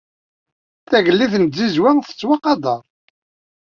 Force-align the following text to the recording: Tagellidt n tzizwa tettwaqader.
Tagellidt 0.89 1.33
n 1.43 1.45
tzizwa 1.47 1.91
tettwaqader. 2.07 2.81